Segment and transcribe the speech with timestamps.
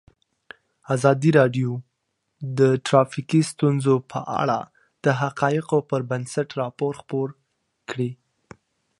[0.95, 1.69] ازادي راډیو
[2.59, 4.59] د ټرافیکي ستونزې په اړه
[5.03, 7.27] د حقایقو پر بنسټ راپور خپور
[7.89, 8.11] کړی.